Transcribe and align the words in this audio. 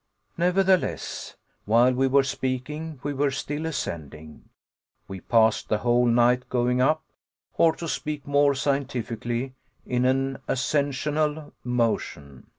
Nevertheless, 0.35 1.35
while 1.65 1.93
we 1.93 2.07
were 2.07 2.23
speaking 2.23 2.99
we 3.03 3.13
were 3.13 3.29
still 3.29 3.67
ascending; 3.67 4.45
we 5.07 5.21
passed 5.21 5.69
the 5.69 5.77
whole 5.77 6.07
night 6.07 6.49
going 6.49 6.81
up, 6.81 7.03
or 7.55 7.75
to 7.75 7.87
speak 7.87 8.25
more 8.25 8.55
scientifically, 8.55 9.53
in 9.85 10.05
an 10.05 10.39
ascensional 10.47 11.53
motion. 11.63 12.47